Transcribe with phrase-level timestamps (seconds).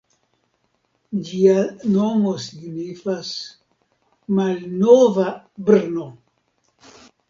[1.27, 1.65] Ĝia
[1.97, 3.31] nomo signifas
[4.41, 5.31] "malnova
[5.73, 6.13] Brno".